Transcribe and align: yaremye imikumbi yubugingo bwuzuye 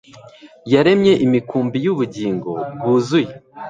yaremye 0.73 1.13
imikumbi 1.25 1.77
yubugingo 1.85 2.51
bwuzuye 2.77 3.31